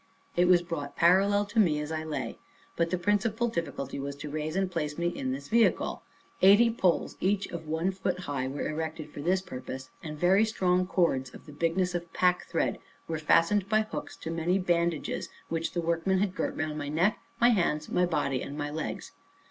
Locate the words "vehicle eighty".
5.47-6.71